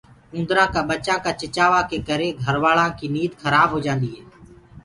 [0.33, 4.21] اُوندرآ ڪآ ٻڇآنٚ ڪآ چِڇآوآ ڪي ڪرآ گھروآلآ ڪي نيند کرآ هوجآندي هي۔